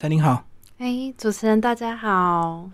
[0.00, 0.44] 陈琳好，
[0.78, 2.70] 哎，主持人大家好。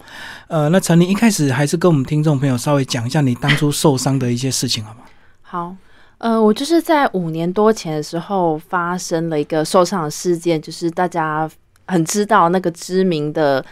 [0.49, 5.01] 呃，那陈琳一开始还是跟我们听众朋友稍微讲一下你当初受伤的一些事情好吗？
[5.41, 5.75] 好，
[6.19, 11.51] 呃，我就是在五年多前的时候发生了一个受伤的事件，就是大家
[11.87, 13.65] 很知道那个知名的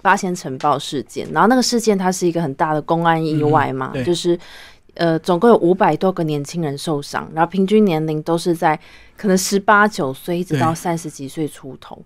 [0.00, 1.28] 八仙城堡事件。
[1.32, 4.38] 然后那个事件它是一个很大的公安意外嘛，就是
[4.94, 8.78] 呃，总共有五百多个年轻人受伤，然后平均年龄都是在
[9.16, 12.00] 可能十八九岁一直到三十几岁出头。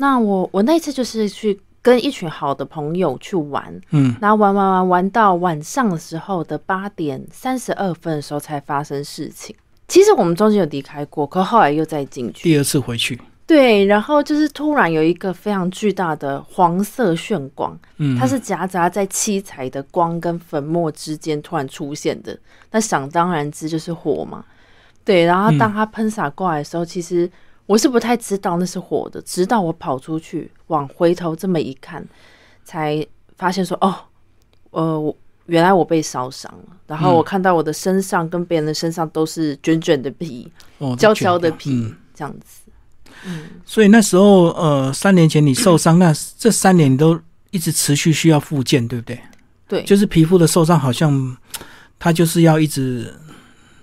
[0.00, 9.54] 那我我那次就是去跟一群好的朋友去玩，嗯，然后玩玩玩玩到晚上的时候的八点三十二分的时候才发生事情。
[9.88, 12.44] 其实我们中间有离开过，可后来又再进去。
[12.44, 22.34] 第二次回去，对，然后就是突然有一个非常巨大的黄色炫光，嗯，它是夹杂在七彩的光跟粉末之间突然出现的。
[22.70, 24.42] 那想当然之就是火嘛，
[25.04, 25.26] 对。
[25.26, 27.30] 然后当它喷洒过来的时候，其实。
[27.70, 32.04] 我是不太知道那是火的，直到我跑出去往回头这么一看，
[32.64, 33.06] 才
[33.38, 33.94] 发现说哦，
[34.70, 36.76] 呃，原来我被烧伤了。
[36.88, 40.50] 然后我看到我的身上跟别人的身上都是卷卷的皮，
[40.98, 42.68] 焦焦的皮，这样子。
[43.24, 47.20] 嗯，所以那时候呃，三年前你受伤，那这三年你都
[47.52, 49.20] 一直持续需要复健，对不对？
[49.68, 51.36] 对，就是皮肤的受伤，好像
[52.00, 53.14] 它就是要一直。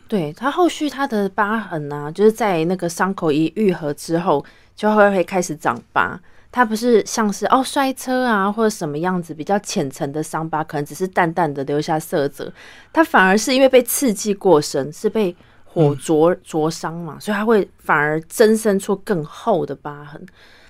[0.07, 4.43] 对他后续他的疤痕啊，就是在那个伤口一愈合之后，
[4.75, 6.19] 就会会开始长疤。
[6.49, 12.51] 它不是像是哦摔车啊或者什么样子比较浅层的伤疤，可能只是淡淡的留下色泽。
[12.91, 15.35] 它反而是因为被刺激过深，是被
[15.65, 20.25] 火灼灼伤嘛，所以它会反而增生出更厚的疤痕。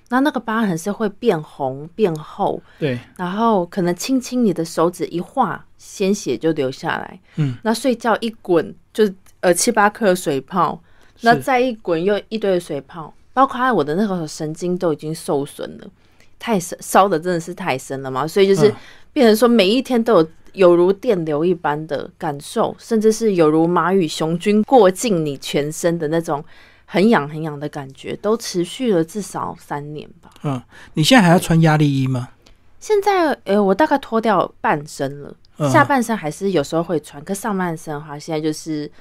[0.10, 7.20] 那那个疤痕是会变红变厚，对，然后可能轻轻你的手指一划，鲜血就流下来。
[7.36, 9.08] 嗯，那睡觉一滚就。
[9.42, 10.82] 呃，七八颗水泡，
[11.22, 15.88] 那再一滚又一堆的水泡，包括我的那个神经都已经受损了，
[16.40, 18.74] 太深烧的真的是太深了嘛，所以就是
[19.14, 26.44] 变成说每一天都有有如电流一般的感受，甚至是有如马与雄军过境你全身的那种
[26.86, 30.32] 很痒很痒的感觉，都持续了至少三年吧。
[30.44, 30.60] 嗯，
[30.96, 32.30] 你现在还要穿压力衣吗？
[32.80, 35.36] 现在呃，我大概脱掉半身了，
[35.72, 38.92] 下半身还是有时候会穿，可上半身的话，现在就是。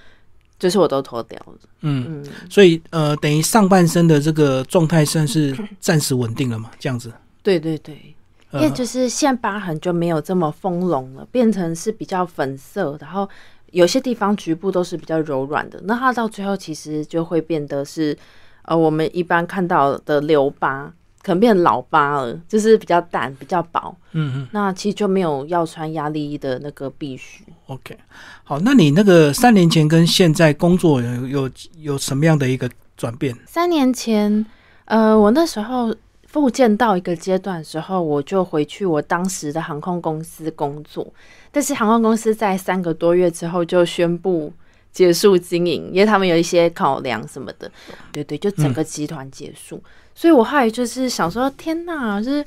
[0.59, 6.71] 就是我都脱掉了，嗯嗯，所以呃，等于上半身的这个状态算是 暂时稳定了嘛？
[6.78, 7.12] 这样子，
[7.43, 8.15] 对对对，
[8.53, 13.28] 因为就是现在疤痕就没有这么丰隆了，变成是比较粉色，然后
[13.72, 18.17] 有些地方局部都是比较柔软的，那它到最后其实就会变得是
[18.62, 20.93] 呃，我们一般看到的留疤。
[21.26, 23.92] 可能变老八了，就是比较淡、比较薄。
[24.12, 27.42] 嗯嗯，那其实就没有要穿压力衣的那个必须。
[27.66, 27.98] OK，
[28.44, 33.37] 好，那你那个三年前跟现在工作有有有什么样的一个转变？
[33.44, 34.47] 三年前，
[34.84, 35.92] 呃，我那时候
[36.28, 41.12] 复健到一个阶段的时候，我就回去我当时的航空公司工作，
[41.50, 44.53] 但是航空公司在三个多月之后就宣布
[44.96, 47.70] 结束经营，因为他们有一些考量什么的。
[48.10, 49.78] 对对，就整个集团结束。
[50.14, 52.42] 所以，我后来就是想说，天哪，就是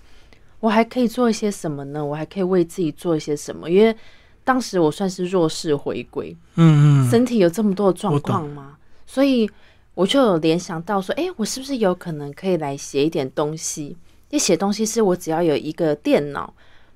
[0.60, 2.04] 我还可以做一些什么呢？
[2.04, 3.70] 我还可以为自己做一些什么？
[3.70, 3.96] 因为
[4.44, 8.78] 当时我算是弱势回归，嗯嗯，身体有这么多的状况吗？
[9.06, 9.48] 所以
[9.94, 13.96] 我就有联想到说，哎，我是不是有可能可以来写一点东西？
[14.32, 16.52] 因为写东西是我只要有一个电脑，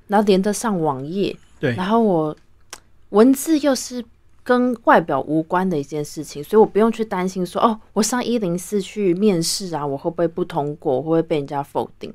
[0.07, 2.35] 然后连得上网页，对，然后我
[3.09, 4.03] 文字又是。
[4.43, 12.13] 跟外表无关的一件事情，所以我不用去担心说哦，我上一零四去面试啊，我会不会不通过，会不会被人家否定？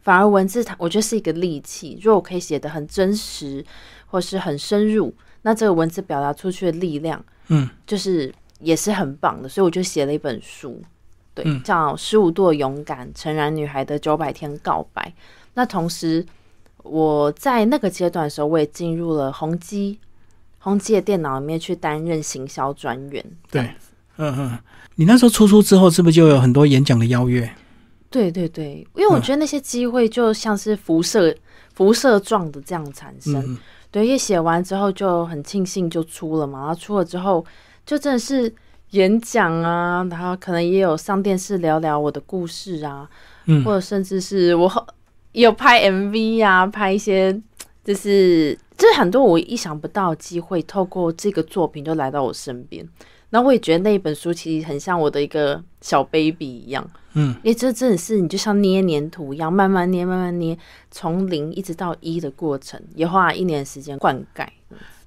[0.00, 1.98] 反而文字它，我觉得是一个利器。
[2.00, 3.62] 如果我可以写的很真实，
[4.06, 9.48] 或是很深入，那这个文字表达出去的力量，嗯，就是也是很棒的。
[9.48, 10.80] 所以我就写了一本书，
[11.34, 15.12] 对，叫《十五度勇敢：成然女孩的九百天告白》。
[15.54, 16.24] 那同时，
[16.84, 19.98] 我在那个阶段的时候，我也进入了宏基。
[20.66, 23.70] 从自己的电脑里面去担任行销专员，对，
[24.16, 24.58] 嗯嗯，
[24.96, 27.48] 你那时候出书之后，是不是就有很多演讲的邀约？
[28.10, 31.32] 对对对，因为我觉得那些机会就像是辐射
[31.74, 33.56] 辐射状的这样产生。
[33.92, 37.46] 对，因为写完之后就很庆幸就出了嘛，然后出了之后
[37.84, 38.52] 就真的是
[38.90, 43.08] 演讲啊，然后可能也有上电视聊聊我的故事啊，
[43.44, 44.88] 嗯，或者甚至是我
[45.30, 47.40] 有拍 MV 啊，拍一些
[47.84, 48.58] 就是。
[48.76, 52.86] 就是很多我意想不到的机会，透过这个作品就来到我身边。
[53.28, 60.56] 然后我也觉得那一本书其实很像我的一个小 baby 一样，嗯，因为这真的是你就像捏黏土一样，慢慢捏，慢慢捏，
[60.92, 64.46] 从零一直到一的过程，也花了一年时间灌溉。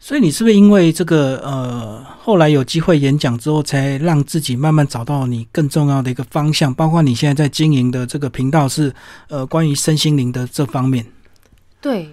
[0.02, 6.74] 所以你是不是因为这个呃，后来有机会演讲之后，才让自己慢慢找到你更重要的一个方向？
[6.74, 8.94] 包括你现在在经营的这个频道是
[9.30, 11.06] 呃，关于身心灵的这方面。
[11.82, 12.10] 对，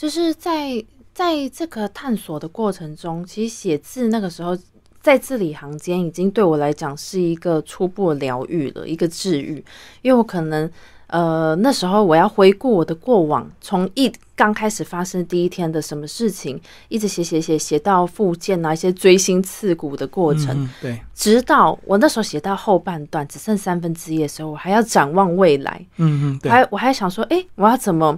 [0.00, 0.82] 就是在
[1.12, 4.56] 在这个探索的过程中，其实写字那个时候
[5.02, 9.62] 在字里行间，已经对我来讲是一个初步疗愈了，一个治愈，
[10.00, 10.70] 因为我可能。
[11.12, 28.16] 呃，那时候我要回顾我的过往，从一刚开始发生第一天的什么事情，一直写写写写到复健啊，一些锥心刺骨的过程，对，直到我那时候写到后半段只剩三分之一的时候，我还要展望未来，嗯嗯，对，还我还想说，哎，我要怎么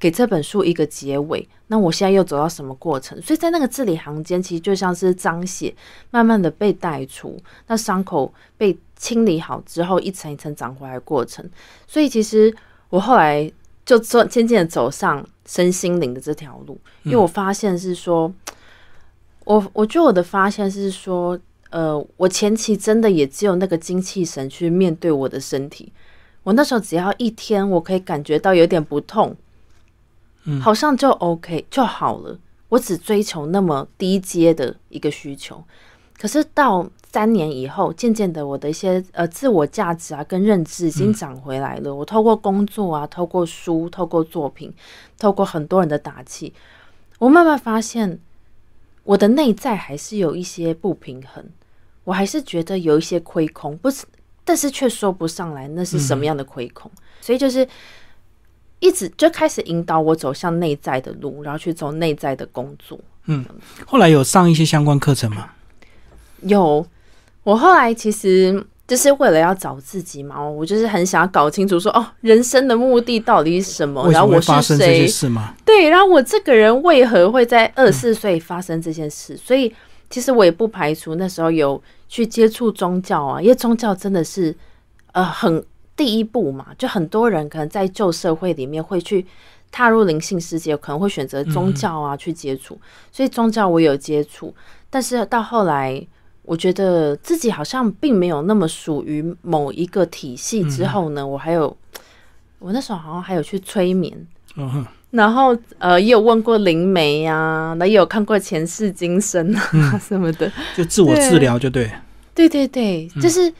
[0.00, 1.48] 给这本书一个结尾？
[1.68, 3.22] 那我现在又走到什么过程？
[3.22, 5.72] 所以在那个字里行间，其实就像是脏血
[6.10, 7.38] 慢慢的被带出，
[7.68, 8.76] 那伤口被。
[9.00, 11.42] 清理好之后，一层一层长回来的过程。
[11.86, 12.54] 所以其实
[12.90, 13.50] 我后来
[13.82, 18.30] 就走渐渐的走上身心灵的这条路，因为我发现是说，
[19.46, 25.90] 我我觉得我的发现是说，呃，我前期真的也只有那个精气神去面对我的身体。
[26.42, 29.34] 我那时候只要一天，我可以感觉到有点不痛，
[30.44, 32.38] 嗯，好像就 OK 就好了。
[32.68, 35.64] 我只追求那么低阶的一个需求，
[36.18, 36.88] 可是到。
[37.12, 41.92] 三年以后，渐渐的，我的一些呃自我价值啊，跟认知已经长回来了。
[41.92, 44.72] 我透过工作啊，透过书，透过作品，
[45.18, 46.54] 透过很多人的打气，
[47.18, 48.20] 我慢慢发现，
[49.02, 51.44] 我的内在还是有一些不平衡，
[52.04, 54.06] 我还是觉得有一些亏空，不是，
[54.44, 56.88] 但是却说不上来那是什么样的亏空。
[57.20, 57.66] 所以就是
[58.80, 62.98] 一直就开始引导我走向内在的路，然后去走内在的工作。
[63.26, 63.44] 嗯，
[63.86, 65.50] 后来有上一些相关课程吗？
[66.42, 66.84] 有。
[67.42, 74.06] 我后来其实就是为了要找自己嘛，我就是很想要搞清楚说，哦，人生的目的到底是什么？
[74.10, 75.08] 然后我是谁？
[75.64, 79.34] 对，然后我这个人为何会在二十四岁发生这件事？
[79.38, 79.74] 所以
[80.10, 84.54] 其实我也不排除那时候有去接触宗教啊，因为宗教真的是
[85.12, 85.64] 呃很
[86.00, 89.26] 第一步嘛，就很多人可能在旧社会里面会去
[89.70, 92.80] 踏入灵性世界，可能会选择宗教啊去接触，
[93.12, 94.54] 所以宗教我有接触，
[94.88, 96.06] 但是到后来。
[96.42, 100.64] 我觉得自己好像并没有那么属于某一个体系。
[100.68, 101.76] 之后呢，我还有，
[102.58, 104.26] 我那时候好像还有去催眠，
[105.10, 111.88] 然后呃，也有问过灵媒呀，那也有看过前世今生啊什么的，就自我治疗，就对，
[112.34, 113.52] 对对对，就是。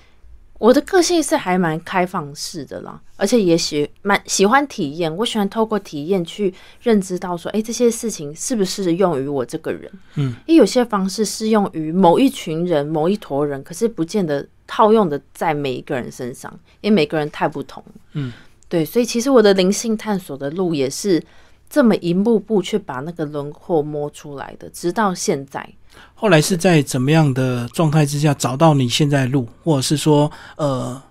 [0.60, 5.16] 我的个性是还蛮开放式的啦，而且也喜蛮喜欢体验。
[5.16, 6.52] 我喜欢透过体验去
[6.82, 9.90] 认知到说，哎，这些事情是不是适用于我这个人？
[10.16, 16.52] 嗯，因为有些方式适用于某一群人、某一坨人，可是不见得套用的在每一个人身上，
[16.82, 17.82] 因为每个人太不同。
[18.12, 18.30] 嗯，
[18.68, 21.22] 对，所以其实我的灵性探索的路也是
[21.70, 25.66] 这么一步步去把那个轮廓摸出来的，直到现在。
[26.14, 31.02] 后来是在怎么样的状态之下找到你现在路，或者是说，呃，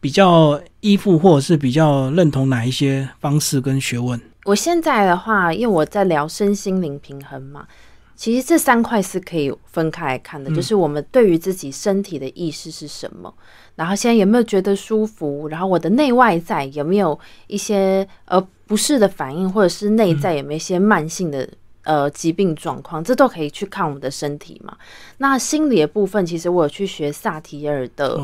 [0.00, 4.20] 比较依附，或者是比较认同哪一些方式跟学问？
[4.44, 7.66] 我现在的话，因为我在聊身心灵平衡嘛，
[8.14, 13.34] 其实这三块是可以分开来看的，就是我们对于自己身体的意识是什么，
[13.74, 17.18] 然后现在有没有觉得舒服，然后我的内外在有没有
[17.48, 21.48] 一些呃不适的反应，或者是内在有没有一些慢性的。
[21.88, 24.76] 呃，疾病状况，这都可以去看我们的身体嘛。
[25.16, 28.20] 那心理的部分，其实我有去学萨提尔的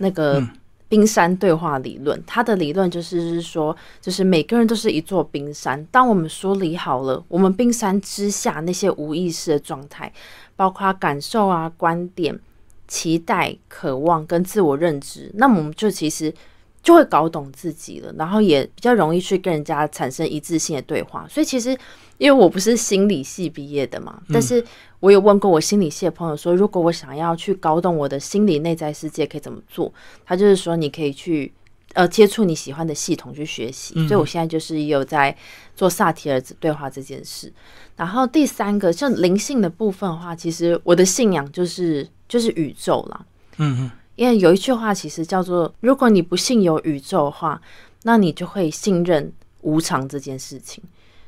[0.00, 0.46] 那个
[0.86, 2.22] 冰山对话理论。
[2.26, 5.82] 他的理论就是说，就是每个人都是一座冰山。
[5.86, 10.12] 当我们梳理好了我们冰山之下那些无意识的状态，
[10.54, 12.38] 包括感受啊、观点、
[12.86, 16.30] 期待、渴望跟自我认知，那么我们就其实
[16.86, 21.26] 就会搞懂自己了，然后也比较容易去跟人家产生一致性的对话。
[21.28, 21.76] 所以其实。
[22.18, 24.64] 因为我不是心理系毕业的嘛，但是
[25.00, 29.92] 我有问过我心理系的朋友说，如果我想要去搞懂我的心理内在世界，可以怎么做？
[30.24, 31.52] 他就是说，你可以去
[31.92, 33.92] 呃接触你喜欢的系统去学习。
[34.08, 35.36] 所以我现在就是有在
[35.74, 37.52] 做萨提尔对话这件事。
[37.96, 43.26] 然后第三个，像灵性的部分的话，其实我的信仰就是就是宇宙啦。
[43.58, 47.60] 嗯嗯，因为有一句话其实叫做，如果你不信有宇宙的话，
[48.02, 50.82] 那你就会信任无常这件事情。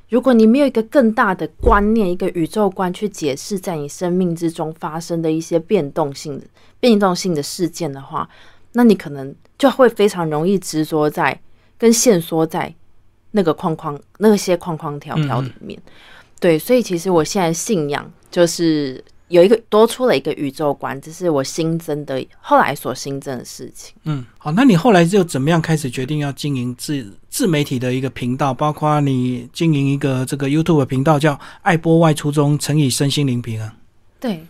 [0.09, 6.47] 如果你没有一个更大的观念、一个宇宙观去解释在你生命之中发生的一些变动性的、
[6.81, 8.27] 变动性的事件的话，
[8.73, 11.39] 那你可能就会非常容易执着在
[11.77, 12.75] 跟限缩在
[13.33, 15.79] 那个框框、那些框框条条里面。
[16.41, 23.95] 对，所以其实我现在信仰就是有一个多出了一个宇宙观，这是我新增的后来所新增的事情。
[24.05, 28.53] 嗯，好，那你后来就怎么样开始决定要经营自自媒体的一个频道？
[28.53, 33.71] 包括你经营一个这个 YouTube 频道，叫“爱播外初中乘以身心灵平衡”。
[34.21, 34.45] 对，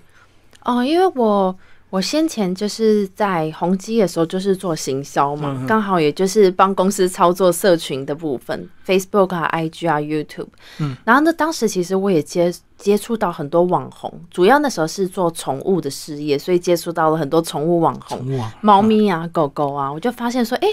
[0.65, 1.57] 哦，因为我。
[1.91, 10.49] 我先前就是在宏基的时候，就是做行销嘛，刚好也就是帮公司操作社群的部分，Facebook 啊、IG 啊、YouTube。
[10.81, 18.23] 嗯，然后呢，当时其实我也接接触到很多网红，主要那时候是做宠物的事业，所以接触到了很多宠物网红，
[18.61, 20.69] 猫咪啊、狗狗啊，我就发现说，哎，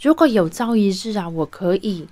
[0.00, 2.06] 如果有朝一日啊，我可以，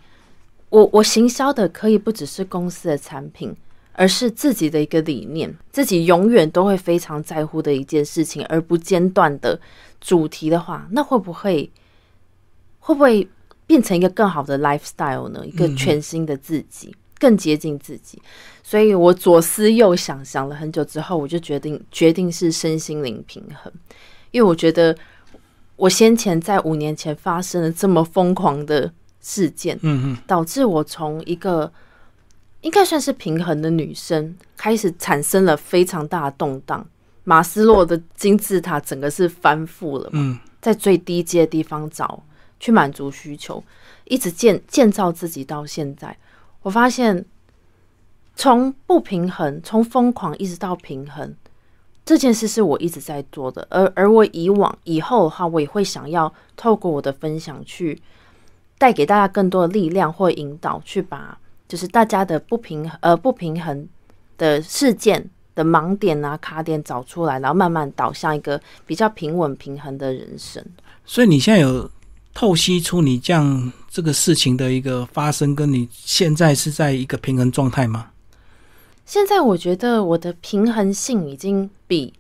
[0.71, 3.55] 我我行销的可以不只是公司的产品。
[3.99, 9.59] 而是自己的一个理念，自己永远都会非常在乎的一件事情，而不间断的
[10.03, 11.71] 主题的话，那会不会
[12.79, 13.27] 会不会
[13.67, 15.47] 变成一个更好的 lifestyle 呢？
[15.47, 18.21] 一个全新的自己，更接近自己。
[18.63, 23.73] 所以我左思右想，想了很久之后，我就决定决定是身心灵平衡，
[24.31, 24.95] 因为我觉得
[25.77, 31.73] 我先前在五年前发生了这么疯狂的事件，嗯嗯，导致我从一个。
[32.67, 36.85] 应该算是平衡的女生，开始产生了非常大的动荡。
[37.23, 42.21] 马斯洛的金字塔整个是翻覆了，嗯，在最低阶的地方找
[42.59, 43.63] 去满足需求，
[44.07, 46.17] 一直建建造自己到现在。
[46.63, 47.25] 我发现，
[48.35, 51.37] 从不平衡，从疯狂一直到平衡，
[52.05, 53.65] 这件事是我一直在做的。
[53.71, 58.03] 而而我以往以后的话，我也会想要透过我的分享去
[58.77, 61.39] 带给大家更多的力量或引导，去把。
[61.69, 63.89] 就是大家的不平呃不平衡
[64.39, 70.65] 的事件的盲点啊卡点找出来，然后慢慢导向一个比较平稳平衡的人生。
[71.05, 71.91] 所以你现在有
[72.35, 78.11] 透析出你这样这个事情的一个发生，跟你现在是在一个平衡状态吗？
[79.05, 82.13] 现在我觉得我的平衡性已经比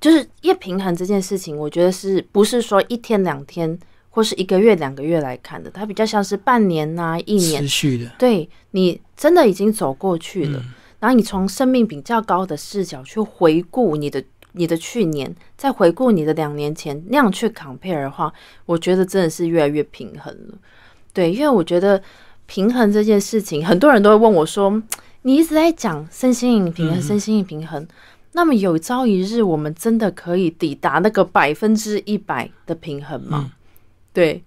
[0.00, 3.78] 就是越平衡这件事情，我觉得是不是说一天两天。
[4.14, 8.08] 或是一个月、两个月来看的，它比较像是半年呐、一年持续的。
[8.16, 10.62] 对你真的已经走过去了，
[11.00, 18.32] 然后你从生命比较高的视角去回顾你的、你的去年，再回顾你的两年前那样去 compare 的话，
[18.66, 20.58] 我觉得真的是越来越平衡了。
[21.12, 22.00] 对，因为我觉得
[22.46, 24.80] 平衡这件事情，很多人都会问我说
[25.22, 27.84] ：“你一直在讲身心灵平衡，身心灵平衡，
[28.30, 33.50] 那么有朝一日我们真的可以抵达那个百分之一百的平衡吗？”
[34.14, 34.42] 对，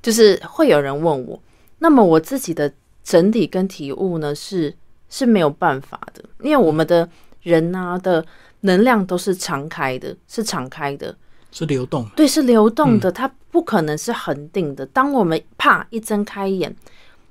[0.00, 1.42] 就是会有人问我，
[1.80, 4.72] 那么我自己的整体跟体悟呢，是
[5.10, 7.08] 是没有办法的，因为我们的
[7.42, 8.24] 人啊的
[8.60, 11.16] 能量都是敞开的，是敞开的，
[11.50, 14.86] 是流动，对，是流动的，它不可能是恒定的。
[14.86, 16.76] 当我们啪一睁开眼。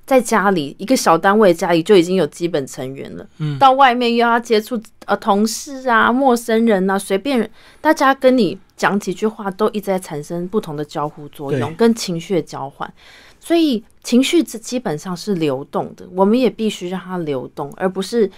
[0.08, 3.28] 在家里一个小单位，家里就已经有基本成员了。
[3.40, 7.50] 嗯，到外面又要接触呃同事啊、陌生人啊，随便
[7.82, 12.92] 大家跟你讲几句话，都一直在产生不同的交互作用跟情绪的交换。
[13.40, 18.30] 所以情绪基基本上是流动的，我们也必须让它流动，而不是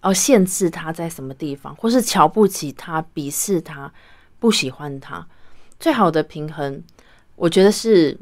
[0.00, 3.92] 呃限制它在什么地方，或是瞧不起它、鄙视它、
[4.38, 5.26] 不喜欢它。
[5.78, 6.82] 最好的平衡，
[7.36, 8.18] 我觉得是。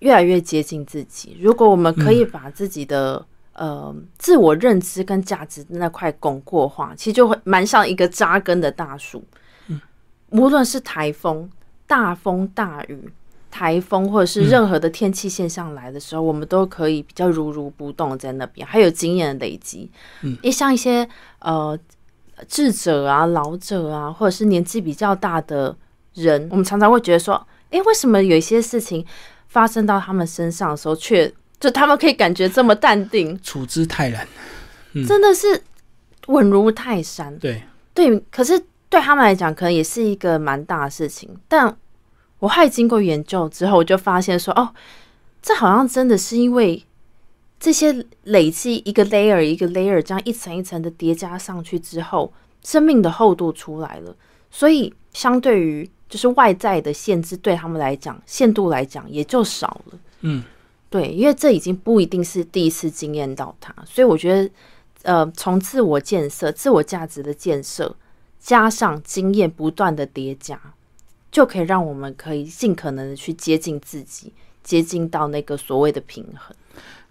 [0.00, 1.34] 越来越接近自己。
[1.40, 9.24] 如果我们可以把自己的呃自我认知跟价值那块巩固化，其实就会蛮像一个扎根的大树。
[10.34, 11.48] 嗯，无论是台风、
[11.86, 13.10] 大风、大雨、
[13.50, 19.90] 台风，或者是任何的天气现象来的时候，我们都可以比较如如不动在那边，还有经验的累积。
[20.22, 21.78] 嗯，也像一些呃
[22.48, 25.76] 智者啊、老者啊，或者是年纪比较大的
[26.14, 27.34] 人，我们常常会觉得说，
[27.70, 29.04] 哎，为什么有一些事情？
[29.46, 34.26] 发生到他们身上的时候，却就他们可以感觉这么淡定，处之泰然，
[35.06, 35.62] 真的是
[36.26, 37.38] 稳如泰山。
[37.38, 37.62] 对
[37.94, 41.28] 对，可是对他们来讲，可能也是一个蛮大的事情。
[41.48, 41.76] 但
[42.38, 44.74] 我还经过研究之后，我就发现说，哦，
[45.42, 46.84] 这好像真的是因为
[47.58, 54.14] 这些累积一个 layer 一个 layer 这样一层一层的叠加上去之后，生命的厚度出来了。
[54.50, 59.98] 所以相对于就是外在的限制对他们来讲，限度来讲也就少了。
[60.20, 60.44] 嗯，
[60.88, 64.50] 对，因为这已经不一定是第一次经验到它，所以我觉得，
[65.02, 67.94] 呃，从自我建设、自我价值的建设，
[68.44, 70.60] 加上经验不断的叠加，
[71.32, 74.30] 就可以让我们可以尽可能的去接近自己，
[74.62, 76.54] 接近到那个所谓的平衡。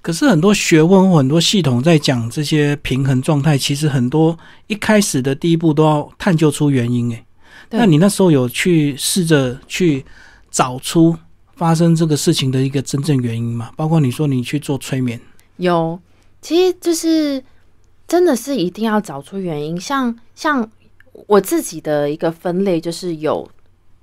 [0.04, 4.38] 可是很多学问或很多系统在讲这些平衡状态，其实很多
[4.68, 7.10] 一开始的第一步都要探究出原因。
[7.10, 7.25] 诶。
[7.72, 10.06] 那你那时候有去试着去
[10.52, 11.18] 找出
[11.56, 13.72] 发生这个事情的一个真正原因吗？
[13.75, 15.20] 包括你说你去做催眠，
[15.58, 16.00] 有，
[16.40, 17.44] 其实就是。
[18.06, 19.80] 真的是一定要找出原因。
[19.80, 20.70] 像像
[21.27, 23.50] 我自己的一个分类，就是有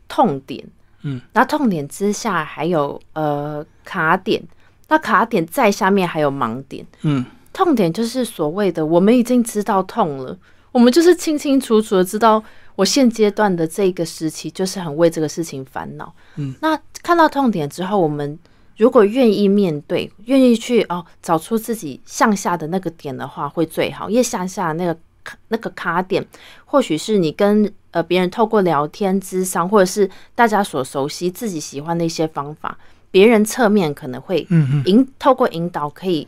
[0.09, 0.65] 痛点，
[1.03, 4.43] 嗯，然后痛点之下还有呃卡点，
[4.89, 6.87] 那卡点再下面还有盲点。
[7.03, 10.37] 嗯，痛点就是所谓的我们已经知道痛了，
[10.73, 12.43] 我们就是清清楚楚的知道
[12.77, 16.13] 我现阶段的这个时期就是很为这个事情烦恼。
[16.37, 18.39] 嗯，那看到痛点之后，我们
[18.77, 24.09] 如果愿意面对，愿意去哦找出自己向下的那个点的话，会最好。
[24.09, 25.01] 因为向下那个卡
[25.49, 26.27] 那个卡点，
[26.65, 32.79] 或许是你跟呃别人透过聊天、智商，或者是大家所熟悉、自己喜欢的一些方法，
[33.11, 36.27] 别人侧面可能会嗯嗯，引透过引导可以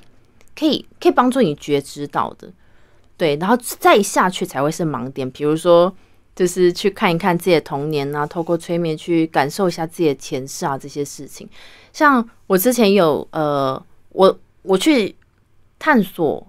[0.58, 2.50] 可以可以帮助你觉知到的，
[3.16, 5.94] 对，然后再下去才会是盲点，比如说
[6.34, 11.48] 就是去看一看自己的童年啊，透过催眠去感受一下自己的前世啊这些事情。
[11.92, 13.80] 像我之前有呃，
[14.10, 15.14] 我我去
[15.78, 16.46] 探索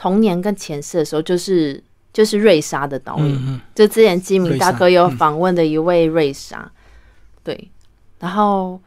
[0.00, 6.72] 童年跟前世的时候，就是就是瑞莎的导演，就之前基明大哥有访问的一位瑞莎，
[7.44, 7.70] 对，
[8.18, 8.80] 然后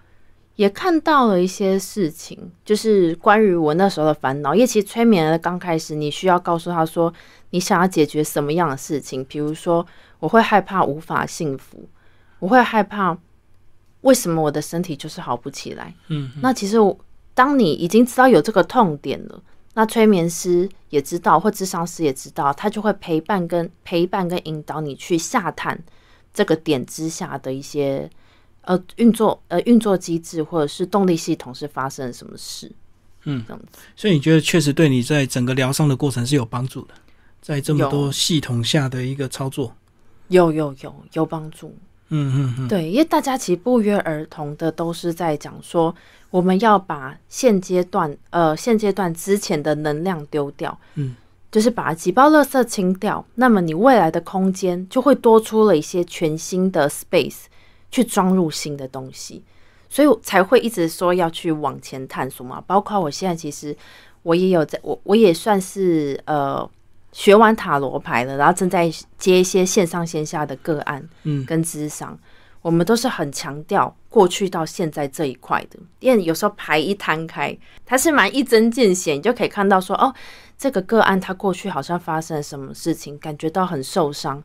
[0.55, 4.55] 也看到了一些事情，就是关于我那时候的烦恼。
[4.55, 7.13] 因为其实催眠的刚开始，你需要告诉他说
[7.51, 9.86] 你想要解决什么样的事情，比如说
[10.17, 11.88] 我会害怕无法幸福，
[12.39, 13.15] 我会害怕
[14.01, 15.93] 为什么我的身体就是好不起来。
[16.08, 16.98] 嗯，那其实我
[17.36, 19.39] 当你已经知道有这个痛点了。
[19.75, 25.81] 那催眠师也知道，或智商师也知道，他就会陪伴跟陪伴跟引导你去下探
[26.33, 28.09] 这个点之下的一些
[28.61, 32.71] 呃运作呃运作机制或者是动力系统是发生了什么事。
[33.23, 36.93] 嗯，这样子所以你觉得确实对你在整个疗伤的过程是有帮助的，
[37.41, 39.75] 在这么多系统下的一个操作。
[40.27, 41.75] 有有有有帮助。
[42.10, 45.93] 嗯嗯嗯，对，因为大家其实不约而同的都是在讲说，
[46.29, 51.15] 我们要把现阶段呃现阶段之前的能量丢掉，嗯，
[51.51, 57.45] 就是把几包垃圾清掉，那么你未来的空间就会多出了一些全新的 space
[57.89, 59.43] 去装入新的东西，
[59.89, 62.62] 所以我才会一直说要去往前探索嘛。
[62.67, 63.75] 包括我现在其实
[64.22, 66.69] 我也有在，我我也算是呃
[67.13, 71.46] 学完塔罗牌了，然后正在接一些线上线下的个案，嗯。
[71.46, 72.17] 跟智商，
[72.62, 77.55] 我们都是很强调过去到现在这一块的，因为有时候牌一摊开，
[77.86, 80.13] 它是蛮一针见血，你就可以看到说，哦，
[80.58, 84.41] 这个个案他过去好像发生了什么事情，感觉到很受伤，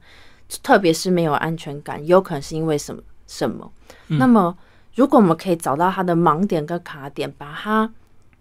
[0.63, 3.73] 特别是没有安全感，有可能是因为什么什么。
[4.09, 4.57] 那么，
[4.95, 7.91] 如果我们可以找到他的盲点跟卡点，把它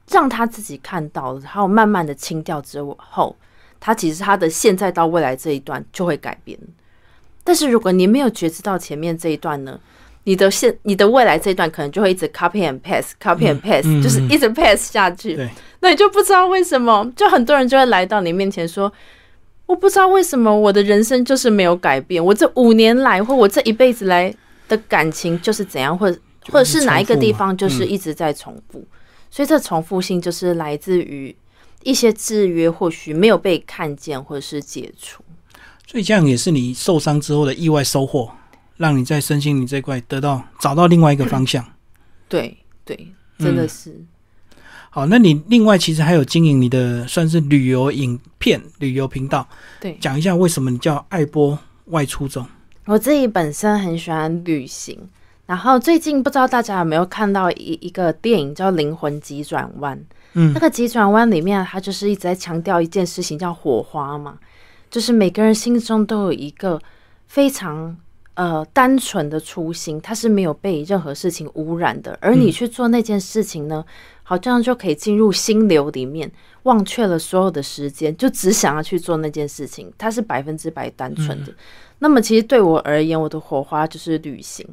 [0.09, 3.35] 让他自己看到，然后慢慢的清掉之后，
[3.79, 6.57] 他其实他的现在到未来这一段就会改变。
[7.43, 9.79] 但是如果你没有觉知到前面这一段呢，
[10.25, 15.35] 你的现你的未来这一段可能就会一直 copy and paste，copy and paste，、嗯嗯就是一直 pass 下去。
[15.35, 18.91] 对，那你就不知道为什么，就很多人就会来到你面前说，
[19.65, 24.33] 我不知道为什么我的人生就是没有改变，我这五年来或我这一辈子来
[24.67, 26.19] 的感情就是怎样，或者
[26.51, 28.83] 或者是哪一个地方就是一直在重复，
[29.31, 31.33] 所以这重复性就是来自于
[31.87, 35.23] 一些制约，或许没有被看见或者是解除。
[35.87, 38.29] 所以这样也是你受伤之后的意外收获，
[38.75, 41.63] 让你在身心灵这块得到找到另外一个方向。
[42.27, 43.07] 对对，
[43.39, 44.03] 真的是。
[44.89, 49.47] 好，那你另外其实还有经营你的算是旅游影片、旅游频道，
[49.79, 52.45] 对讲一下为什么你叫爱播外出中？
[52.83, 54.99] 我自己本身很喜欢旅行，
[55.45, 59.97] 然后最近不知道大家有没有看到一一个电影叫《灵魂急转弯》。
[60.33, 64.37] 嗯那个急转弯里面，他就是一直在强调一件事情，叫火花嘛，
[64.89, 66.79] 就是每个人心中都有一个
[67.27, 67.97] 非常
[68.35, 72.17] 呃单纯的初心，它是没有被任何事情污染的。
[72.21, 73.83] 而你去做那件事情呢，
[74.23, 76.31] 好像就可以进入心流里面，
[76.63, 81.53] 忘却了所有的时间，就只想要去做那件事情，它是百分之百单纯的。
[81.99, 84.67] 那么其实对我而言，我的火花就是旅行。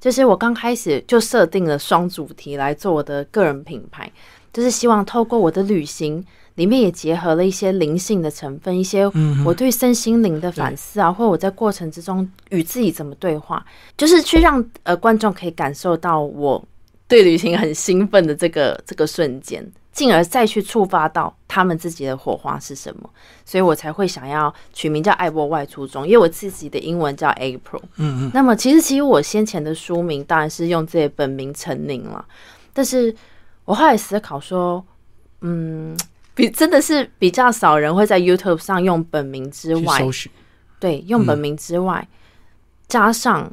[0.00, 4.12] 就是我刚开始就设定了双主题来做我的个人品牌，
[4.54, 9.04] 就是希望透过我的旅行里面也结合了一些灵性的成分，一些
[9.44, 13.66] 我对身心灵的反思啊，或者我在过程之中与自己怎么对话，
[13.98, 16.64] 就是去让呃观众可以感受到我
[17.08, 23.10] 对旅行很兴奋的这个这个瞬间，进而再去触发到他们自己的火花是什么，
[23.44, 27.82] 所以我才会想要取名叫“爱波外出中”，因为我自己的英文叫 April。
[27.96, 32.24] 嗯嗯，那么其实其实我先前的书名当然是用自己本名陈宁了，
[32.72, 33.14] 但是
[33.64, 34.84] 我后来思考说，
[35.40, 35.96] 嗯，
[36.34, 40.00] 比真的是比较少人会在 YouTube 上用本名之外。
[40.80, 42.06] 对，用本名之外，
[42.88, 43.50] 加上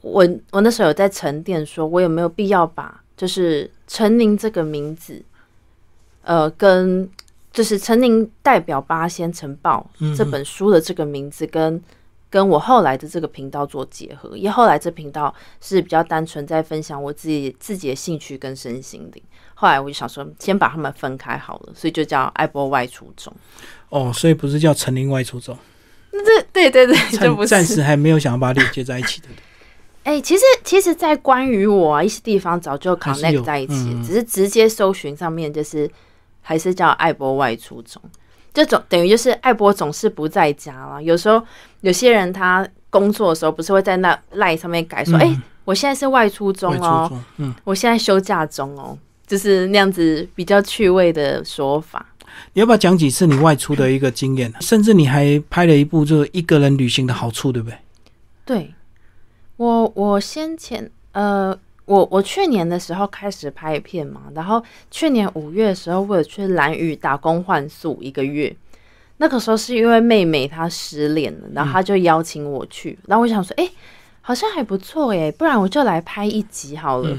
[0.00, 5.22] 我我那时候有在沉淀，说我有没有必要把就是陈宁这个名字，
[6.22, 7.06] 呃，跟
[7.52, 11.82] 就是陈宁代表八仙城报嗯这本书的这个名字跟
[12.30, 19.22] 跟我后来的这个频道做结合，因为后来这频道是比较单纯在分享我自己自己的兴趣跟身心灵。
[19.60, 23.30] 后来我就想说，先把他们分开好了，所以就叫爱波外出中。
[23.90, 25.54] 哦，所以不是叫陈林外出中，
[26.10, 27.48] 这对对对，就不是。
[27.48, 29.28] 暂暂时还没有想要把它连接在一起的。
[30.04, 35.88] 哎、其实其实，在关于我啊一些地方早就还是有 connect 在一起只是直接搜寻上面就是
[36.40, 38.00] 还是叫爱波外出中，
[38.54, 41.02] 这种等于就是爱波总是不在家了。
[41.02, 41.40] 有时候
[41.82, 48.96] 有些人他工作的时候不是会在那赖上面改说，哎、嗯我现在是外出中哦，走，嗯，我现在休假中哦，
[49.30, 52.04] 就是那样子比较趣味的说法。
[52.52, 54.52] 你要不要讲几次你外出的一个经验？
[54.60, 57.78] 甚至你还拍了一部就是一个人旅行的好处，对不对？
[58.44, 58.74] 对
[59.56, 68.52] 我，我先前呃，我我去年的时候开始拍片嘛，然后去年五月的时候，我有去蓝屿打工换宿一个月。
[69.18, 73.70] 那个时候是因为妹妹她失恋了，然后她就邀请我去，然后我想说，哎、
[74.22, 77.16] 好像还不错耶，不然我就来拍一集好了。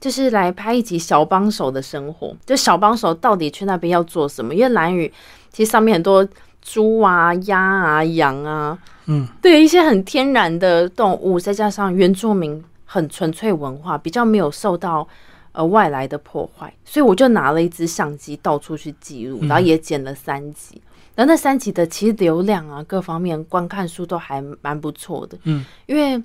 [0.00, 4.54] 就是来拍一集小帮手的生活，就小帮手到底去那边要做什么？
[4.54, 5.12] 因为蓝屿
[5.52, 6.26] 其实上面很多
[6.62, 15.06] 猪啊、鸭啊、羊啊，嗯，对一些很天然的动物，再加上原住民很纯粹文化，比较没有受到
[15.52, 20.80] 呃外来的破坏，所以我就拿了一支相机到处去记录，然后也剪了三集。
[21.14, 25.36] 然后那三集的其实流量啊，各方面观看数都还蛮不错的。
[25.44, 26.22] 嗯，因为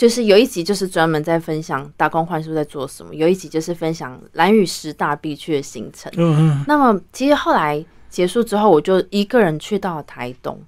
[0.00, 6.10] 就是有一集就是专门在分享打工换宿在做什么，有一集就是分享蓝屿十大必去的行程。
[6.16, 10.58] 嗯嗯，那么其实后来结束之后，我就一个人去到了台东，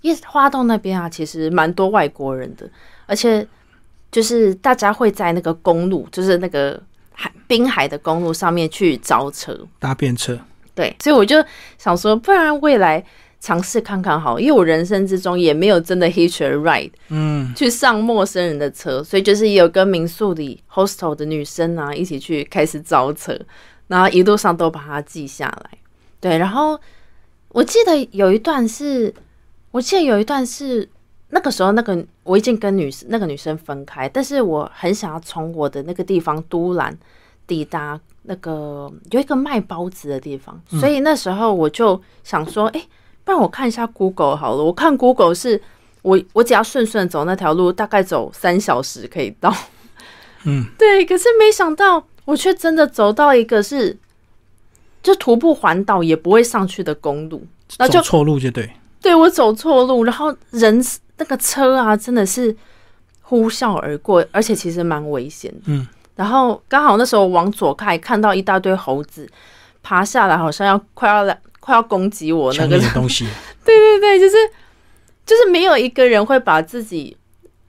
[0.00, 2.66] 因为花东那边啊，其实蛮多外国人的，
[3.04, 3.46] 而且
[4.10, 10.40] 就是大家会在那个公路，就是那个海滨海的公路上面去招车，搭便车，
[10.74, 11.44] 对，所以我就
[11.76, 13.04] 想说，不然未来
[13.40, 23.38] 尝试看看好，因为我人生之中也没有真的 hitch a ride 嗯，去上陌生人的车，所以就是有跟民宿里 hostel 的女生啊一起去开始招车，
[23.86, 25.78] 然后一路上都把它记下来。
[26.20, 26.78] 对，然后
[27.50, 29.14] 我记得有一段是，
[29.70, 30.88] 我记得有一段是
[31.30, 36.98] 那个时候那个我已经跟女那个女生分开，但是我很想要从我的那个地方都兰
[37.46, 42.82] 抵达那个有一个卖包子的地方，所以那时候我就想说，哎、
[43.28, 44.64] 不然我看一下 Google 好了。
[44.64, 45.60] 我看 Google 是
[46.00, 49.54] 我我只要顺顺走那条路，大概走三小时可以到。
[50.44, 53.94] 嗯， 对，可是没想到我却真的走到一个是
[55.02, 57.46] 就徒步环岛也不会上去的公路，
[57.78, 60.82] 那就错路就对，对我走错路，然后人
[61.18, 62.56] 那个车啊真的是
[63.20, 65.60] 呼啸而过，而且其实蛮危险的。
[65.66, 65.86] 嗯，
[66.16, 69.28] 然后刚好那时候往左看，看到一大堆猴子
[69.82, 73.26] 爬下来，好像要快要来快要攻击我那个的东西，
[73.62, 74.36] 对对对，就是
[75.26, 77.14] 就是没有一个人会把自己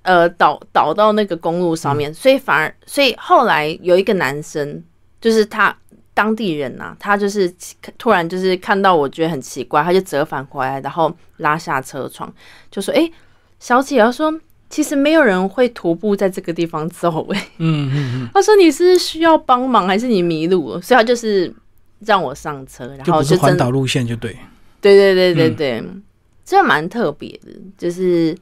[0.03, 4.81] 呃倒倒到那个公路上面，所以反而所以后来有一个男生，
[5.19, 5.75] 就是他
[6.13, 7.53] 当地人呐、他就是
[7.97, 12.33] 突然就是看到我觉得很奇怪，他就折返回来，然后拉下车窗，
[12.71, 13.11] 就说：“哎、
[13.59, 14.33] 小姐，他说
[14.69, 20.73] 其实没有人会徒步在这个地方走、欸，嗯嗯嗯，他说你是需要帮忙还是你迷路？
[20.73, 20.81] 了？
[20.81, 21.53] 所以他就是
[22.05, 24.37] 让我上车，然后就环岛路线就对，
[24.81, 25.83] 对对对对对，
[26.45, 27.51] 这蛮特别的。
[27.77, 28.35] 就是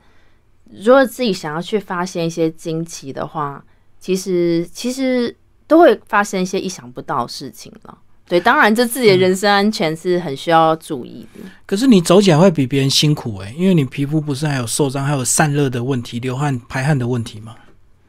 [0.72, 3.64] 如果自己想要去发现一些惊奇的话，
[4.00, 7.98] 其实其实都会发生一些意想不到的事情了。
[8.30, 11.40] 对，当然这自己的人身安全是很需要注意的。
[11.66, 17.56] 可是你走起来会比别人辛苦诶、因为你皮肤不是还有受伤，还有散热的问题、流汗、排汗的问题吗？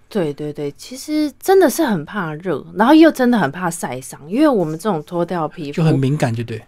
[0.08, 6.62] 对对对，其实真的是很怕热，然后又真的很怕晒伤，因为我们这种脱掉皮肤就很敏感，就对。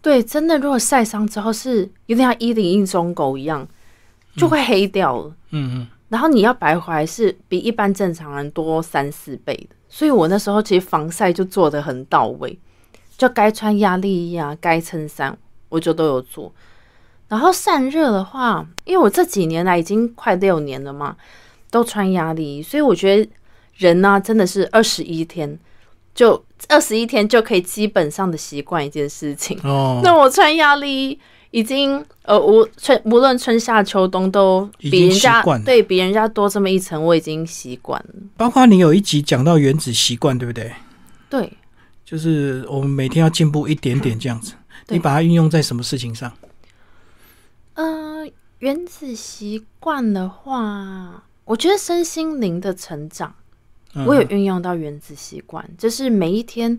[0.00, 3.66] 对，真的如果晒伤之后是有点像一零一中狗一样，
[4.36, 5.34] 就会黑掉了。
[5.50, 12.56] 嗯嗯，然后你要白回来是比一般正常人多三四倍的，所以我那时候其实防晒就做的很到位，
[13.18, 15.36] 就该穿压力衣啊，该衬衫
[15.68, 16.52] 我就都有做。
[17.28, 21.16] 然后散热的话，因为我这几年来已经快六年了嘛，
[21.76, 23.30] 都穿压力衣，所以我觉得
[23.74, 25.58] 人呢、真的是二十一天
[26.14, 29.60] 就二十一天就可以基本上的习惯一件事情。
[29.62, 38.14] 哦，那我穿压力衣已经呃无春无论春夏秋冬都比人家惯对比人家多这么一层，我已经习惯了。
[38.38, 40.72] 包括你有一集讲到原子习惯，对不对？
[41.28, 41.52] 对，
[42.04, 44.54] 就是我们每天要进步一点点这样子。
[44.88, 46.32] 你把它运用在什么事情上？
[47.74, 53.34] 嗯、原子习惯的话，我觉得身心灵的成长，
[53.94, 56.76] 嗯我有运用到原子习惯，就是每一天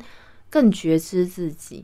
[0.49, 1.83] 更觉知自己。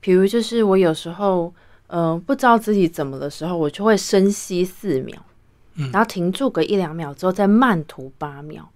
[0.00, 1.52] 比比如就是我有时候，
[1.88, 5.22] 嗯，不知道自己怎么的时候，我就会深吸四秒，
[5.92, 8.66] 然后停住个一两秒之后，再慢吐八秒，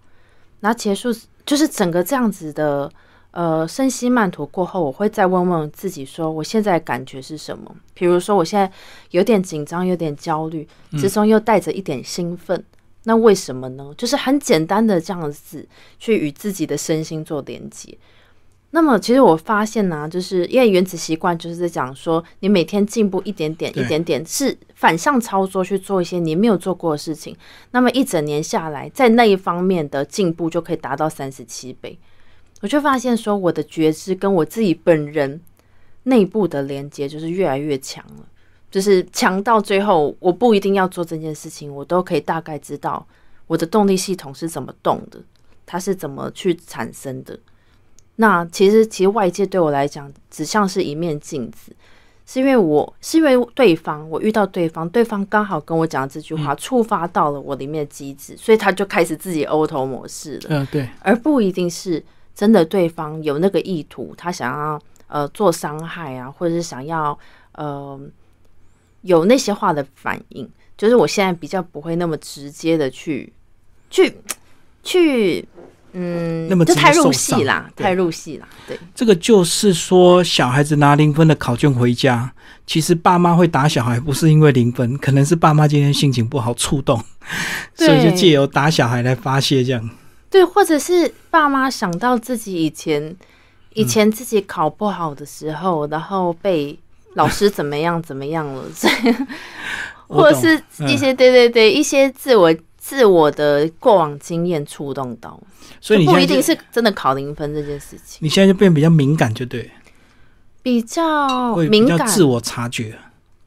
[0.61, 1.11] 然后结束，
[1.47, 2.93] 就是整个这样子的，
[3.31, 7.75] 呃，深吸慢吐过后，我会再问问自己说，我现在感觉是什么？
[7.95, 8.71] 比如说我现在
[9.13, 12.63] 有点紧张，有点焦虑，之中又带着一点兴奋，
[13.05, 13.93] 那为什么呢？
[13.97, 15.67] 就是很简单的这样子
[15.99, 17.97] 去与自己的身心做连接。
[18.75, 27.37] 那么，其实我发现呢，就是因为原子习惯就是在讲说，你每天进步一点点、一点点，是反向操作去做一些你没有做过的事情。
[27.73, 31.99] 那么一整年下来，在那一方面的进步就可以达到三十七倍。
[32.63, 35.41] 我就发现说，我的觉知跟我自己本人
[36.05, 38.27] 内部的连接就是越来越强了，
[38.73, 43.07] 就是强到最后，我不一定要做这件事情，我都可以大概知道
[43.47, 45.21] 我的动力系统是怎么动的，
[45.67, 47.39] 它是怎么去产生的。
[48.17, 51.71] 那其实，其实外界对我来讲，只像是一面镜子，
[52.27, 60.43] 是因为我是因为对方，我遇到对方，对方刚好跟我讲这句话，触发到了我里面的机制，所以他就开始自己 auto 模式了。
[60.49, 62.03] 嗯，对，而不一定是
[62.35, 67.19] 真的对方有那个意图，他想要呃做伤害啊，或者是想要
[67.53, 68.01] 呃
[69.03, 73.33] 有那些话的反应，就是我现在比较不会那么直接的去
[73.91, 74.17] 去
[74.83, 75.47] 去。
[75.95, 78.49] 嗯，那么这太入戏啦，太入戏啦。
[78.67, 82.33] 对，这个就是说，小孩子拿零分的考卷回家，
[82.67, 86.99] 其实爸妈会打小孩，不是因为零分，可能是爸妈今天心情不好触动，
[87.75, 89.91] 所以就借由打小孩来发泄这样。
[90.31, 93.15] 对，或者是爸妈想到自己以前
[93.75, 96.79] 以前自己考不好的时候，然后被
[97.15, 98.65] 老师怎么样怎么样了，
[100.09, 102.55] 或者是一些对对对一些自我。
[102.85, 105.41] 自我的过往经验触动到，
[105.81, 108.19] 所以你不一定是真的考零分这件事情。
[108.19, 109.71] 你现在就变比较敏感，就对，
[110.65, 112.99] 比较敏感，自我察觉，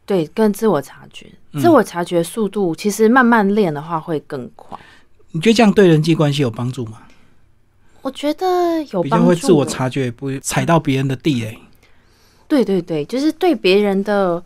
[0.06, 1.28] 对，跟自我察觉，
[1.60, 4.80] 自我察觉速度其实慢慢练的话会更快。
[5.34, 7.00] 你觉得这样对人际关系有帮助吗？
[8.04, 11.60] 我觉得有帮助，会自我察觉，不会踩到别人的地雷。
[12.48, 14.44] 对对对，就是对别人的。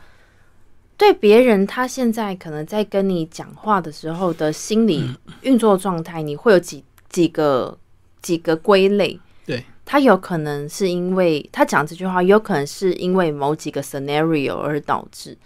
[0.98, 5.10] 对别人，他现在可能在跟你讲话的时候的心理
[5.44, 7.80] 运作状态，你会有几几个
[8.22, 9.18] 几个归类。
[9.46, 15.38] 对他有可能是因为他讲这句话，有可能是因为某几个 scenario 而导致，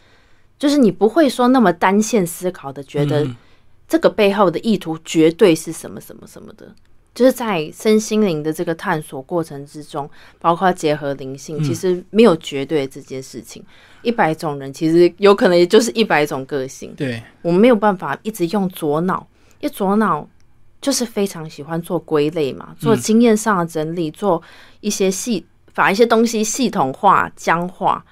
[0.57, 3.23] 就是你不会说那么单线思考的，觉得
[3.87, 6.73] 这个背后的意图绝对是什么什么什么的。
[7.15, 13.63] 就是在身心灵的这个探索过程之中，包括结合灵性，其实没有绝对这件事情。
[14.01, 16.91] 一百种人其实有可能也就是一百种个性。
[16.95, 19.27] 对，我们没有办法一直用左脑，
[19.59, 20.27] 因为左脑
[20.81, 24.41] 就是非常喜欢做归类嘛，做经验上的整理，做
[24.81, 25.45] 一些系
[25.75, 28.03] 把一些东西系统化、僵化，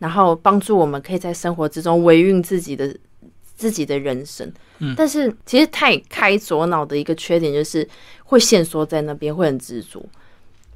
[0.00, 2.94] 然后帮助我们可以在生活之中维运自己的
[3.54, 4.52] 自己的人生。
[4.80, 7.88] 嗯，但是其实太开左脑的一个缺点就是。
[8.28, 10.04] 会限缩在那边，会很执着，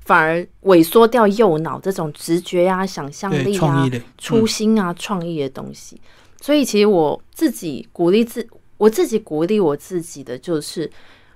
[0.01, 3.87] 反而萎缩掉右脑这种直觉呀、想象力啊、
[4.17, 6.01] 初心啊、创意的东西。
[6.41, 10.91] 所以，其实我自己鼓励自我自己鼓励我自己的就是，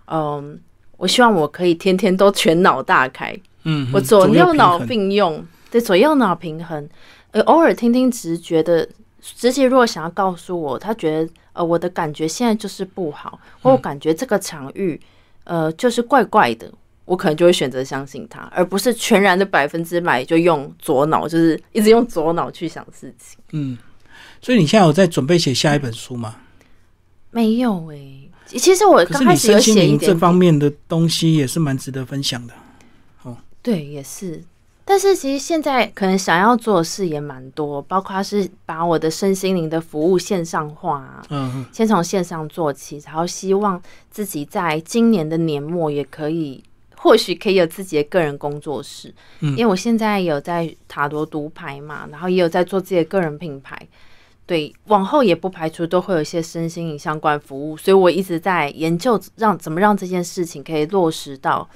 [0.06, 0.58] 嗯，
[0.96, 6.88] 我希望我可以天天都全脑大开，嗯，我左右脑并用，对左右脑平衡，
[7.32, 8.88] 呃，偶尔听听直觉的
[9.20, 14.98] 直觉，如果想要告诉我，他觉得呃，我的感觉现在就是不好，或我感觉这个场域。
[15.46, 16.70] 呃，就是怪怪的，
[17.04, 23.38] 我可能就会选择相信他，而不是全然的百分之百就用左脑，就是一直用左脑去想事情。
[23.52, 23.78] 嗯，
[24.42, 26.36] 所以你现在有在准备写下一本书吗？
[27.30, 32.54] 没有诶，其实我刚开始有写一点这方面的东西，也是蛮值得分享的。
[33.22, 34.42] 哦，对，也是。
[34.88, 46.62] 但是其实现在可能想要做的事也蛮多，包括是把我的身心灵的服务线上化，嗯，先从线上做起，然后希望自己在今年的年末也可以，
[46.96, 53.76] 或许可以有自己的个人工作室，嗯，因为我现在有在塔罗读牌嘛，然后也有在做自己的个人品牌，
[54.46, 61.68] 对，往后也不排除都会有一些身心灵相关服务，所以我一直在研究让怎么让这件事情可以落实到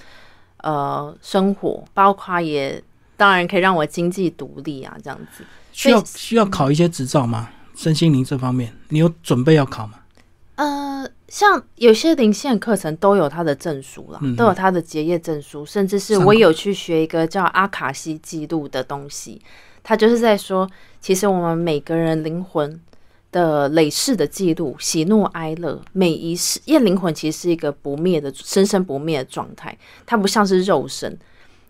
[0.58, 2.80] 呃生活，包括也。
[3.20, 7.50] 当然可以让我经济独立啊，这样子需要需要考一些执照吗？
[7.76, 9.98] 身心灵这方面，你有准备要考吗？
[10.54, 19.38] 呃，像有些灵线课程都有它的证书了，都有它的结业证书，甚至是我有去学一个叫阿卡西记录的东西，
[19.82, 20.66] 它就是在说，
[20.98, 22.80] 其实我们每个人灵魂
[23.30, 31.18] 的累世的记录，喜怒哀乐，每一世，因为灵魂其实是一个不灭的、生生不灭的状态，它不像是肉身，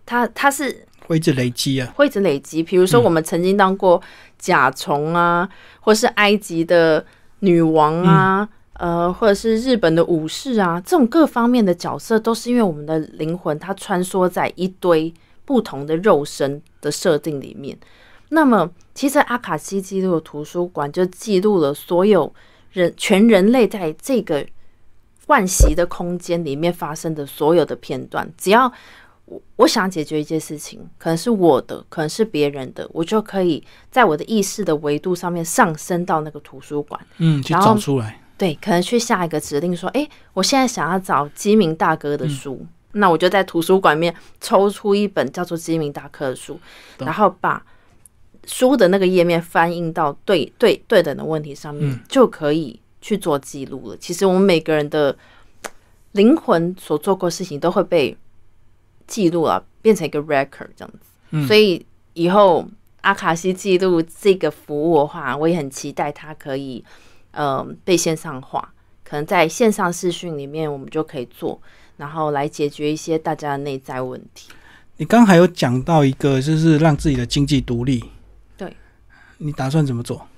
[0.07, 0.87] 它它是。
[1.11, 2.63] 会一直累积啊，会一直累积。
[2.63, 4.01] 比如说，我们曾经当过
[4.39, 5.49] 甲虫啊，
[5.81, 7.05] 或是埃及的
[7.41, 15.13] 女王啊，呃，或者是日本的武士啊，这种各方面的角色，都是因为我们的灵魂它穿梭在一堆
[15.45, 17.77] 不同的肉身的设定里面。
[18.29, 22.33] 那么，其实阿卡西记录图书馆就记录了所有
[22.71, 24.47] 人全人类在这个
[25.27, 28.33] 万习的空间里面发生的所有的片段。
[28.39, 28.73] 只要
[29.31, 38.21] 我我想解决一件事情，可能是我的，可能是别人的，我就可以在我的意识的维度上面上升到那个图书馆，嗯，去找出来。
[38.37, 46.61] 对，可能去下一个指令说：“诶，我现在想要找基明大哥的书，那我就在图书馆面抽出一本叫做基明大哥的书，
[46.99, 47.63] 然后把。”
[48.47, 53.97] 书的那个页面翻印到对对对等的问题上面，就可以去做记录了。
[53.99, 55.15] 其实我们每个人的
[56.13, 58.17] 灵魂所做过事情都会被
[59.11, 61.47] 记录啊，变成一个 record 这样子。
[61.47, 62.67] 所以以后
[63.03, 66.83] 阿卡西记录这个服务的话，我也很期待它可以
[67.33, 68.73] 嗯被线上化。
[69.05, 71.61] 可能在线上视讯里面，我们就可以做，
[71.97, 74.51] 然后来解决一些大家的内在问题。
[74.99, 78.05] 你刚还有讲到一个，就是让自己的经济独立。
[78.57, 78.73] 对
[79.39, 80.29] 你打算怎么做？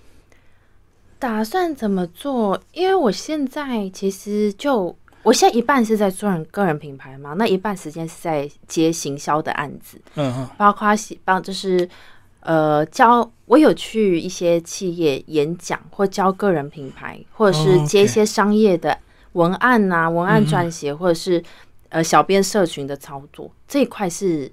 [1.19, 2.59] 打算怎么做？
[2.73, 10.89] 因为我现在其实就，我现在一半是在做人个人品牌嘛，那一半时间是在接行销的案子，嗯嗯，包括
[11.25, 11.89] 帮就是
[12.41, 18.99] 呃教我有去一些企业演讲，或教个人品牌，或者是接一些商业的
[19.33, 21.43] 文案呐，文案撰写，或者是
[21.89, 24.51] 呃小编社群的操作，这一块是。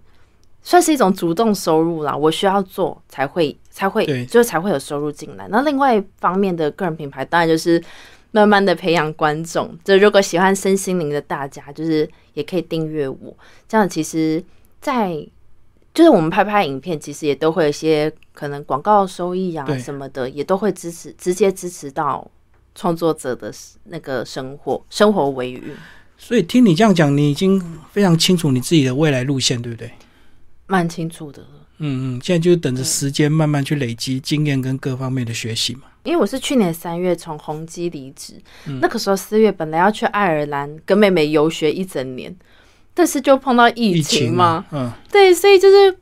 [0.62, 5.48] 算是一种主动收入啦，我需要做才会才会，就才会有收入进来。
[5.50, 7.82] 那另外一方面的个人品牌，当然就是
[8.32, 9.78] 慢慢的培养观众。
[9.84, 13.36] 就如果喜欢身心灵的大家，就是也可以订阅我。
[13.68, 14.44] 这样其实，
[14.82, 15.16] 在
[15.94, 22.30] 就是我们拍拍影片，其实也都会有一些可能广告收益啊什么的，也都会支持，直接支持到
[22.76, 23.52] 创作者的
[23.86, 25.62] 那个生活生活维运。
[26.18, 27.62] 所以听你这样讲，你已经
[27.92, 29.92] 非常清楚你自己的未来路线，对不对？
[30.68, 31.42] 蛮清楚的，
[31.80, 35.84] 嗯嗯，现在就是等着时间慢慢去累积经验跟各方面的学习嘛。
[36.04, 38.42] 因为我是去年三月从宏基离职，
[38.82, 42.36] 那个时候四月本来要去爱尔兰跟妹妹游学一整年，
[42.94, 45.98] 但是就碰到疫情嘛，嗯，对，所以就是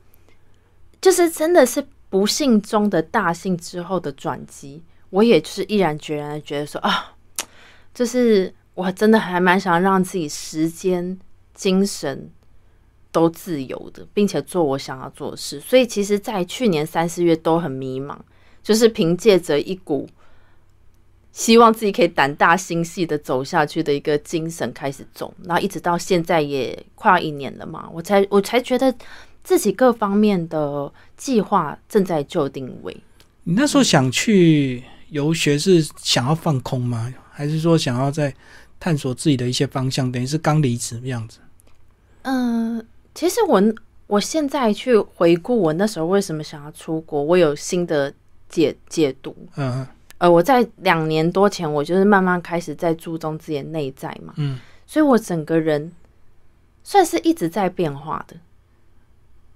[1.00, 7.14] 就是真的是不幸中的大幸之后的转机，我也是毅然决然的觉得说啊，
[7.92, 11.18] 就是我真的还蛮想让自己时间
[11.54, 12.30] 精神。
[13.10, 18.14] 都自由的，并且做我想要做的事，所以其实，在去年三四月都很迷茫，
[18.62, 20.08] 就是凭借着一股
[21.32, 28.94] 希望自己可以胆大心细的走下去的一个精神开始走，然后一直到现在也快要一年了嘛，我才我才觉得
[29.42, 32.96] 自己各方面的计划正在就定位。
[33.44, 37.14] 你那时候想去游学是想要放空吗？
[37.30, 38.34] 还是说想要在
[38.80, 40.10] 探索自己的一些方向？
[40.10, 41.38] 等于是刚离职的样子？
[42.22, 42.84] 嗯。
[43.14, 43.60] 其实我
[44.06, 48.14] 我现在去回顾我那时候为什么想要出国，我有新的
[48.48, 49.36] 解解读。
[49.56, 49.86] 嗯，
[50.18, 54.34] 呃，我在两年多前，我就是慢慢开始在注重自己的内在嘛。
[54.36, 55.92] 嗯，所以我整个人
[56.82, 58.36] 算是一直在变化的。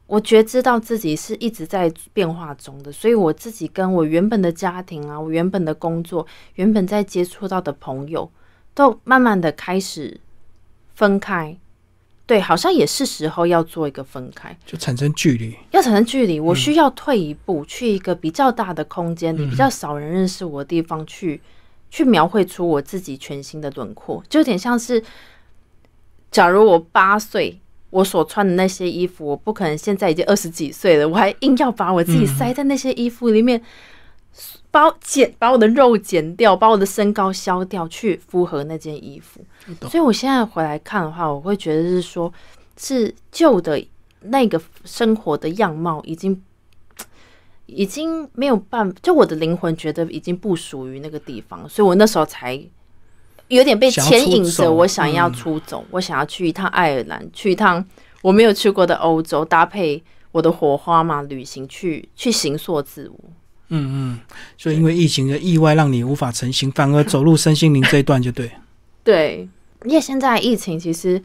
[0.07, 6.27] 我觉知道自己是一直在变化中的，所以我自己跟我原本的家庭啊，我原本的工作，
[6.57, 8.31] 原本在接触到的朋友，
[8.75, 10.21] 都慢慢的开始
[10.95, 11.57] 分开。
[12.33, 15.55] 对，好像也是时候要做一个分开，就产生距离。
[15.71, 21.39] 要产生距离，我需要退一步，去一个比较大的空间里，比较少人认识我的地方，去
[21.91, 24.25] 去描绘出我自己全新的轮廓。
[24.31, 25.05] 就有点像是，
[26.31, 33.61] 假如我八岁，我所穿的那些衣服，我不可能现在已经二十几岁了，我还硬要把我自己塞在那些衣服里面。
[34.71, 39.45] 把减把我的肉减掉，把我的身高削掉，去符合那件衣服。
[39.89, 42.33] 所以，我现在回来看的话，我会觉得是说，
[42.77, 43.85] 是旧的
[44.23, 46.43] 那个生活的样貌已经
[47.67, 52.61] 已经没有办法，就我的灵魂觉得已经不属于那个地方，所以我那时候才
[53.49, 57.85] 有点被牵引着，我想要出走，我想要去一趟爱尔兰，去一趟
[58.21, 63.19] 我没有去过的欧洲，搭配我的火花嘛旅行，去去行塑自我。
[63.69, 64.21] 嗯嗯，
[64.59, 68.51] 所以因为疫情的意外，让你无法成行，反而走入身心灵这一段就对。
[69.05, 69.49] 对，
[69.85, 71.23] 因为现在疫情其实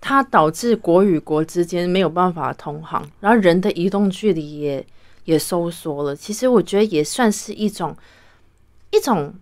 [0.00, 4.86] 它导致国与国之间没有办法通航，然后人的移动距离也
[5.24, 6.16] 也收缩了。
[6.16, 7.96] 其实我觉得也算是一种
[8.90, 9.34] 一种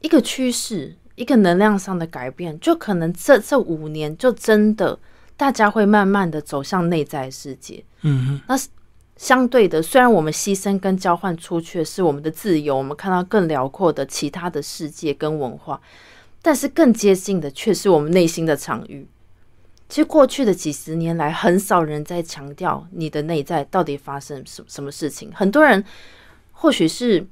[0.00, 2.58] 一个趋势，一个能量上的改变。
[2.60, 4.98] 就可能这这五年就真的
[5.36, 7.82] 大家会慢慢的走向内在世界。
[8.02, 8.54] 嗯哼，那
[9.16, 15.80] 相对的，虽然我们牺牲跟交换出去是我们的自由，我们看到更辽阔的其他的世界跟文化，
[16.42, 19.06] 但是更接近的却是我们内心的场域。
[19.88, 25.30] 其实过去的几十年来，很少人在强调你的内在到底发生什什么事情。
[25.34, 25.84] 很多人
[26.52, 27.26] 或许是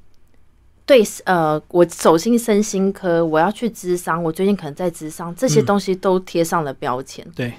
[0.84, 7.24] 对呃，我走进身心科，我要去咨商，我最近可能在咨商，这些东西都贴上了标签。
[7.36, 7.52] 对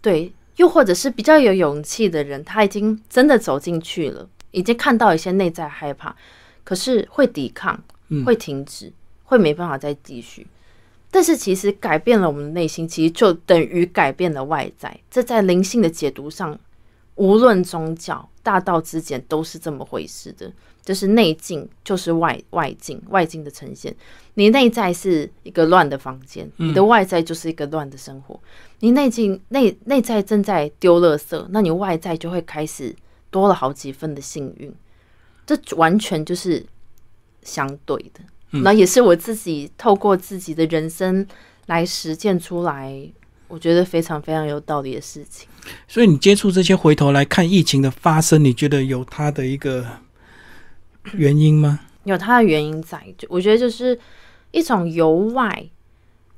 [0.00, 6.14] 对，又或者是比较有勇气的人，他已经真的走进去了，已经看到一些内在害怕，
[6.62, 8.92] 可是会抵抗，嗯会停止，
[9.24, 10.46] 会没办法再继续。
[11.10, 14.98] 但是其实改变了我们的内心，其实就等于改变了外在。
[15.10, 16.58] 这在灵性的解读上，
[17.14, 20.52] 无论宗教大道之间都是这么回事的。
[20.84, 23.94] 就是内境就是外外境，外境的呈现。
[24.32, 28.40] 你内在是一个乱的房间，你的外在就是一个乱的生活。
[28.78, 32.96] 你内境内内在正在丢垃圾，那你外在就会开始
[33.30, 34.74] 多了好几分的幸运。
[35.44, 36.64] 这完全就是
[37.42, 38.20] 相对的。
[38.50, 41.26] 那也是我自己透过自己的人生
[41.66, 42.98] 来实践出来，
[43.46, 45.48] 我觉得非常非常有道理的事情。
[45.86, 49.84] 所以你接触这些，回头来看疫情的发生，你觉得有它的一个
[51.12, 51.80] 原因吗？
[52.04, 53.98] 有它的原因在，就我觉得就是
[54.50, 55.68] 一种由外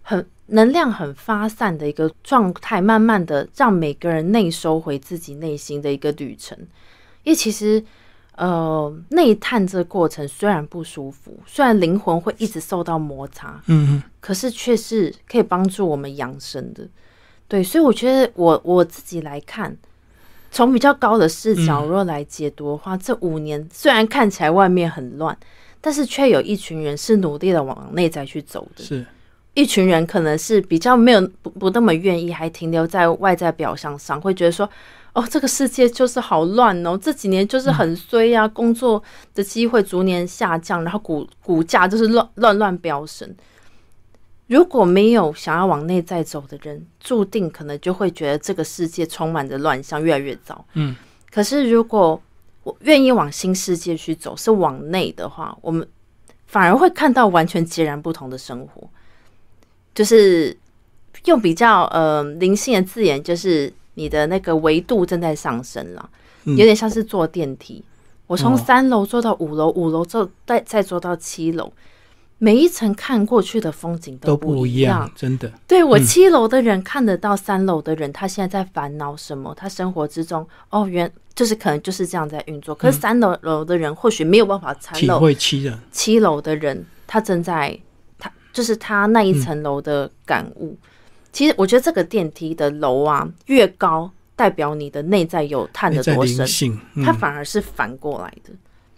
[0.02, 6.58] 很能量很发散的一个状态，慢慢的让每个人内收回自己内心的一个旅程。
[7.22, 7.84] 因为其实，
[8.40, 16.88] 呃，内探这个过程虽然不舒服，虽然灵魂会一直受到摩擦，嗯，可是却是可以帮助我们养生的。
[17.46, 19.76] 对，所以我觉得我我自己来看，
[20.50, 25.36] 从比较高的视角若来解读的话，这五年虽然看起来外面很乱，
[25.82, 28.82] 但是却有一群人是努力的往内在去走的。
[28.82, 29.04] 是
[29.52, 34.66] 一群人可能是比较没有不不那么愿意，还停留在外在表象上，会觉得说，
[35.12, 39.02] 哦，这个世界就是好乱哦，这几年就是很衰啊，工作
[39.34, 43.34] 的机会逐年下降，然后股股价就是乱乱乱飙升。
[44.46, 50.64] 如果没有想要往内在走的人，注定可能就会觉得这个世界充满着乱象，越来越糟。
[50.74, 50.94] 嗯，
[51.30, 52.20] 可是如果
[52.62, 55.86] 我愿意往新世界去走，是往内的话，我们
[56.46, 58.88] 反而会看到完全截然不同的生活。
[59.94, 60.56] 就是
[61.26, 66.10] 用比较呃灵性的字眼，就是你的那个维度正在上升了，
[66.44, 67.84] 嗯有点像是坐电梯。
[68.26, 71.72] 我从哦三楼坐到五楼，五楼之后再再坐到七楼，
[72.38, 75.52] 每一层看过去的风景都不不一样，真的。
[75.66, 79.52] 对我嗯七楼的人看得到三楼的人，他现在在烦恼什么？
[79.56, 82.72] 他生活之中，哦，原就是可能就是这样在运作。
[82.72, 87.76] 可是三楼楼的人或许没有办法参体透会七人，七楼的人，他正在
[88.16, 90.78] 他就是他那一层楼的感悟。
[91.32, 96.46] 其实我觉得这个电梯的楼啊越高，代表你的内在有探得多深
[97.04, 98.52] 它反而是反过来的。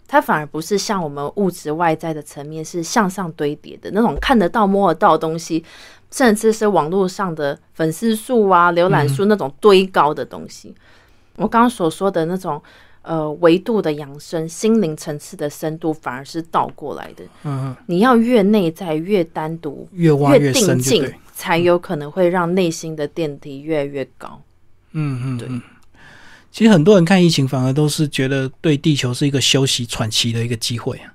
[0.07, 5.63] 它反而不是像我们物质外在的层面是向上堆叠的那种看得到摸得到的东西，
[6.11, 10.75] 甚至是网络上的粉丝数啊、浏览数那种堆高的东西。
[11.35, 12.61] 我刚刚所说的那种
[13.01, 17.23] 呃维度的养生、心灵层次的深度，反而是倒过来的。
[17.43, 24.41] 嗯嗯，你要越内在、越单独、越挖越定深，就静对。，才有可能会让内心的电梯越来越高。
[24.93, 25.61] 嗯嗯嗯。
[26.51, 31.11] 其实很多人看疫情，反而都是觉得对地球是一个休息喘息的一个机会啊，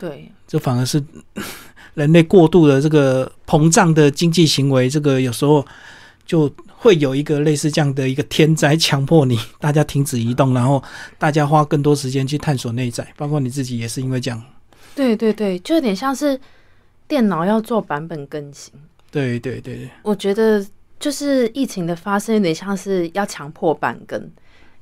[0.00, 1.00] 对，这反而是
[1.94, 5.64] 人类过度的这个膨胀的经济行为，这个有时候
[6.26, 10.82] 就会有一个类似这样的一个天灾，强迫你大家停止移动，然后
[11.18, 14.42] 大家花更多时间去探索内在，包括你自己也是因为这样。
[14.96, 16.40] 对对对，就有点像是
[17.06, 18.74] 电脑要做版本更新。
[19.10, 19.76] 对对对。
[19.76, 20.64] 对，我觉得
[20.98, 24.30] 就是疫情的发生，有点像是要强迫板根，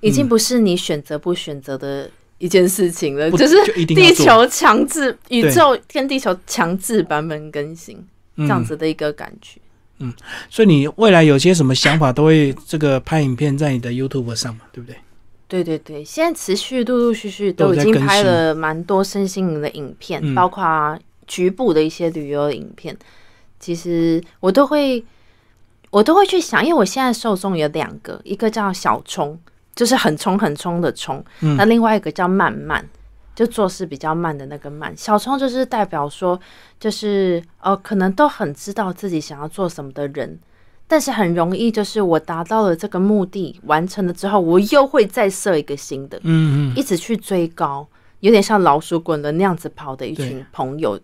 [0.01, 7.97] 已经不是你选择不选择的一件事情了，不就是地球强制宇宙跟地球强制版本更新
[8.37, 9.61] 这样嗯子的一个感觉。
[9.99, 10.12] 嗯。
[10.51, 14.97] 所以你未来有些什么想法，都会这个拍影片在你的 YouTube 上嘛，对不对？
[15.49, 20.35] 对对对，现在持续陆陆续续都已经拍了蛮多身心灵的影片，嗯。
[20.35, 22.97] 包括局部的一些旅游的影片。
[23.61, 25.04] 其实我都会，
[25.90, 29.38] 我都会去想，因为我现在受众有两个，一个叫小冲，
[29.74, 32.84] 就是很冲很冲的冲，嗯那另外一个叫慢慢，
[33.34, 34.96] 就做事比较慢的那个慢。
[34.96, 36.38] 小冲就是代表说，
[36.78, 40.38] 就是呃，可能都很知道自己想要做什么的人。
[40.90, 47.86] 但是很容易，就是我达到了这个目的，完成了之后，我又会再设一个新的，嗯嗯，一直去追高，
[48.20, 50.98] 有点像老鼠滚轮那样子跑的一群朋友。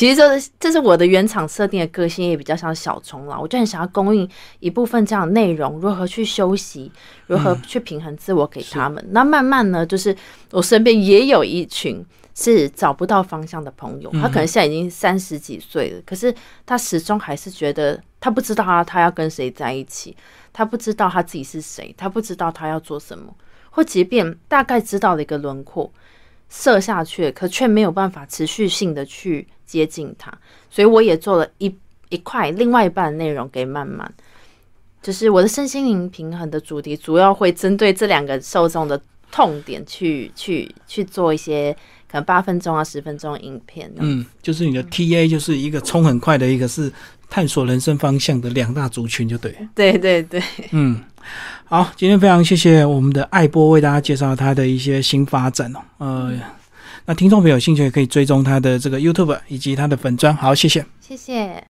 [0.00, 3.38] 其实这是这是我的原厂设定的个性，也比较像小虫啦。
[3.38, 4.26] 我就很想要供应
[4.58, 6.90] 一部分这样的内容，如何去休息，
[7.26, 9.06] 如何去平衡自我给他们。
[9.10, 10.16] 那慢慢呢，就是
[10.52, 12.02] 我身边也有一群
[12.34, 16.34] 是找不到方向的朋友，他可能现在已经三十几岁了，可是
[16.64, 20.16] 他始终还是觉得他不知道他他要跟谁在一起，
[20.50, 23.36] 他不知道他自己是谁，他不知道他要做什么，
[23.68, 25.92] 或即便大概知道了一个轮廓。
[26.52, 30.32] 设下去，可却没有办法持续性的去接近他，
[30.68, 31.72] 所以我也做了一
[32.08, 34.10] 一块另外一半的内容给曼曼，
[35.00, 39.00] 就是我的身心灵平衡的主题，主要会针对这两个受众的
[39.30, 41.72] 痛点去去去做一些
[42.10, 43.88] 可能八分钟啊十分钟影片。
[43.98, 46.92] 嗯，就是你的 T A 就是一个冲很快的，一个是
[47.28, 49.56] 探索人生方向的两大族群，就对。
[49.74, 50.42] 对对对，
[50.72, 51.00] 嗯。
[51.66, 55.80] 好，今天非常谢谢我们的爱波为大家介绍他的一些新发展哦。
[55.98, 56.32] 呃，
[57.06, 60.34] 那听众朋友有兴趣也可以追踪他的这个 YouTube 以及他的粉砖。
[60.36, 61.64] 好，谢谢，谢谢。